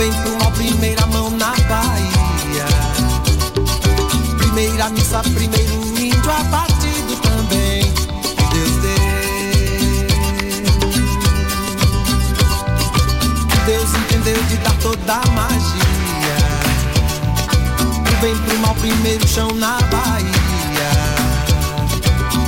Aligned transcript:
bem 0.00 0.12
pro 0.22 0.38
mal, 0.38 0.50
primeira 0.52 1.06
mão 1.08 1.28
na 1.28 1.50
Bahia. 1.68 2.64
Primeira 4.38 4.88
missa, 4.88 5.20
primeiro 5.20 5.74
índio 5.98 6.30
abatido 6.30 7.16
também. 7.16 7.82
Deus 8.50 8.76
deu. 8.80 8.94
Deus 13.66 13.94
entendeu 13.94 14.42
de 14.44 14.56
dar 14.56 14.74
toda 14.78 15.12
a 15.12 15.26
magia. 15.32 16.38
Pro 18.02 18.16
bem 18.22 18.38
pro 18.38 18.58
mal, 18.60 18.74
primeiro 18.76 19.28
chão 19.28 19.50
na 19.52 19.78
Bahia. 19.82 20.30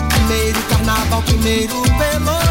Primeiro 0.09 0.62
carnaval, 0.71 1.23
primeiro 1.23 1.83
pelo 1.83 2.41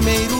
primeiro 0.00 0.39